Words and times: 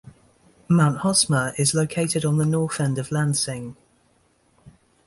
Mount 0.67 0.97
Hosmer 1.01 1.53
is 1.59 1.75
located 1.75 2.25
on 2.25 2.37
the 2.39 2.45
north 2.47 2.79
end 2.81 2.97
of 2.97 3.11
Lansing. 3.11 3.75